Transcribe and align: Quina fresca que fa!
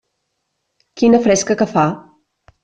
Quina 1.01 1.19
fresca 1.27 1.57
que 1.61 1.69
fa! 1.75 1.85